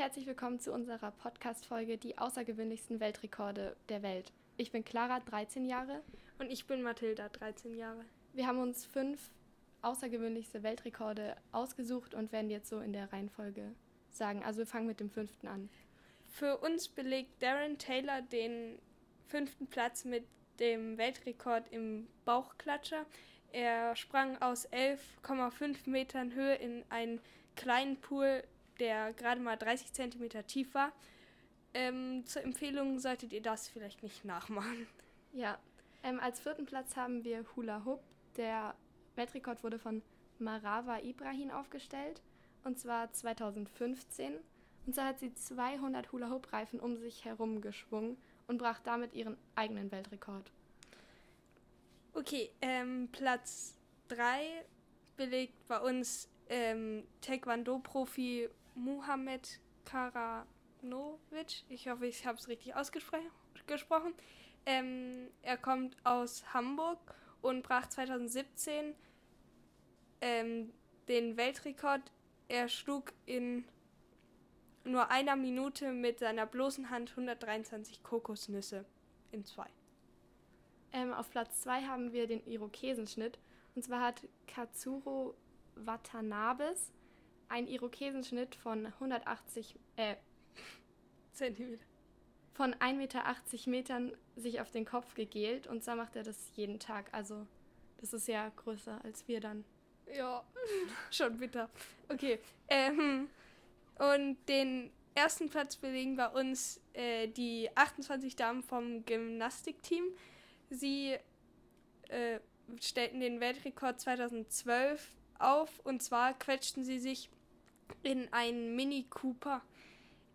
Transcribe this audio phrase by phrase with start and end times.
[0.00, 4.32] herzlich willkommen zu unserer Podcast-Folge Die außergewöhnlichsten Weltrekorde der Welt.
[4.56, 6.00] Ich bin Clara, 13 Jahre.
[6.38, 8.06] Und ich bin Mathilda, 13 Jahre.
[8.32, 9.30] Wir haben uns fünf
[9.82, 13.74] außergewöhnlichste Weltrekorde ausgesucht und werden jetzt so in der Reihenfolge
[14.08, 14.42] sagen.
[14.42, 15.68] Also wir fangen mit dem fünften an.
[16.30, 18.78] Für uns belegt Darren Taylor den
[19.26, 20.24] fünften Platz mit
[20.60, 23.04] dem Weltrekord im Bauchklatscher.
[23.52, 27.20] Er sprang aus 11,5 Metern Höhe in einen
[27.54, 28.42] kleinen Pool,
[28.80, 30.92] der gerade mal 30 Zentimeter tief war.
[31.72, 34.86] Ähm, zur Empfehlung solltet ihr das vielleicht nicht nachmachen.
[35.32, 35.58] Ja,
[36.02, 38.02] ähm, als vierten Platz haben wir Hula Hoop.
[38.36, 38.74] Der
[39.14, 40.02] Weltrekord wurde von
[40.38, 42.22] Marava Ibrahim aufgestellt
[42.64, 44.34] und zwar 2015.
[44.86, 48.16] Und so hat sie 200 Hula Hoop Reifen um sich herum geschwungen
[48.48, 50.50] und brach damit ihren eigenen Weltrekord.
[52.14, 53.76] Okay, ähm, Platz
[54.08, 54.64] 3
[55.16, 61.64] belegt bei uns ähm, Taekwondo-Profi Muhammad Karanovic.
[61.68, 64.14] Ich hoffe, ich habe es richtig ausgesprochen.
[64.66, 66.98] Ähm, er kommt aus Hamburg
[67.40, 68.94] und brach 2017
[70.20, 70.72] ähm,
[71.08, 72.12] den Weltrekord.
[72.48, 73.64] Er schlug in
[74.84, 78.84] nur einer Minute mit seiner bloßen Hand 123 Kokosnüsse
[79.30, 79.68] in zwei.
[80.92, 83.38] Ähm, auf Platz 2 haben wir den Irokesenschnitt.
[83.76, 85.36] Und zwar hat Katsuro
[85.86, 86.92] Watanabes
[87.48, 90.16] einen Irokesenschnitt von 180 äh,
[91.32, 91.84] Zentimeter.
[92.54, 95.66] Von 1,80 Meter Metern sich auf den Kopf gegelt.
[95.66, 97.08] Und zwar macht er das jeden Tag.
[97.12, 97.46] Also
[98.00, 99.64] das ist ja größer als wir dann.
[100.14, 100.44] Ja,
[101.10, 101.70] schon bitter.
[102.08, 102.38] Okay.
[102.68, 103.28] Ähm,
[103.98, 110.04] und den ersten Platz belegen bei uns äh, die 28 Damen vom Gymnastikteam.
[110.70, 111.16] Sie
[112.08, 112.40] äh,
[112.80, 117.30] stellten den Weltrekord 2012 auf und zwar quetschten sie sich
[118.02, 119.62] in einen Mini Cooper.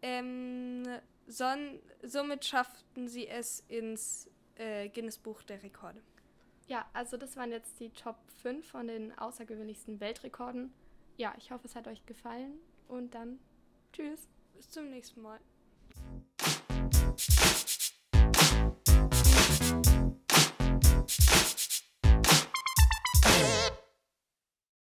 [0.00, 0.84] Ähm,
[1.26, 6.02] son, somit schafften sie es ins äh, Guinness Buch der Rekorde.
[6.68, 10.72] Ja, also das waren jetzt die Top 5 von den außergewöhnlichsten Weltrekorden.
[11.16, 12.54] Ja, ich hoffe, es hat euch gefallen
[12.88, 13.38] und dann
[13.92, 14.28] tschüss.
[14.54, 15.40] Bis zum nächsten Mal.